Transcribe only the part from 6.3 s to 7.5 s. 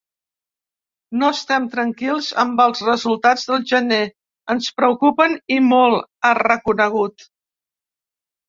reconegut.